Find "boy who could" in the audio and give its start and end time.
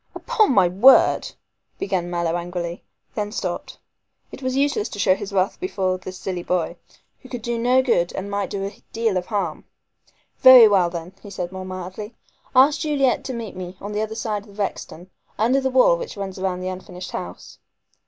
6.41-7.43